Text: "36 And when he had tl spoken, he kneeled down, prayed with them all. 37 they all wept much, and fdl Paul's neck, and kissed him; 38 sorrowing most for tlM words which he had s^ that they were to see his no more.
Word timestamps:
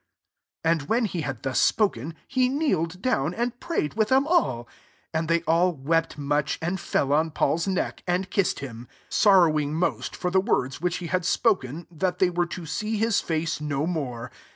"36 0.63 0.81
And 0.81 0.89
when 0.89 1.05
he 1.05 1.21
had 1.21 1.43
tl 1.43 1.55
spoken, 1.55 2.15
he 2.27 2.49
kneeled 2.49 3.03
down, 3.03 3.35
prayed 3.59 3.93
with 3.93 4.07
them 4.09 4.25
all. 4.25 4.67
37 5.13 5.27
they 5.27 5.41
all 5.43 5.73
wept 5.73 6.17
much, 6.17 6.57
and 6.59 6.79
fdl 6.79 7.31
Paul's 7.35 7.67
neck, 7.67 8.01
and 8.07 8.31
kissed 8.31 8.61
him; 8.61 8.87
38 9.11 9.13
sorrowing 9.13 9.73
most 9.75 10.15
for 10.15 10.31
tlM 10.31 10.45
words 10.45 10.81
which 10.81 10.97
he 10.97 11.05
had 11.05 11.21
s^ 11.21 11.85
that 11.91 12.17
they 12.17 12.31
were 12.31 12.47
to 12.47 12.65
see 12.65 12.97
his 12.97 13.21
no 13.61 13.85
more. 13.85 14.31